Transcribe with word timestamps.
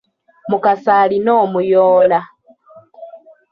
Mukasa 0.49 0.91
alina 1.03 1.31
omuyoola. 1.43 2.19